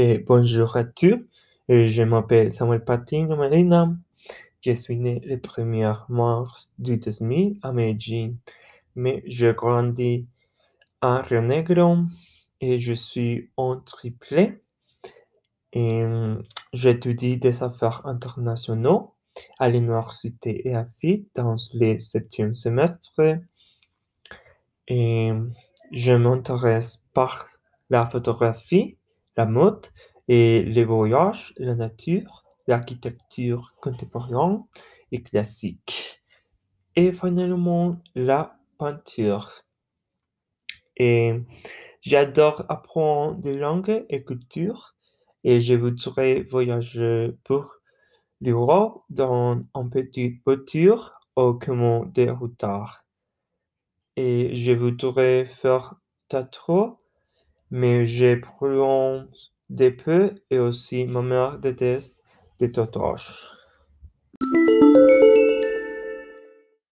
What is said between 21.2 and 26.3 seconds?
dans le septième semestre. Et je